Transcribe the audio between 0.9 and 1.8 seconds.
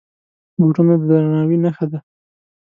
د درناوي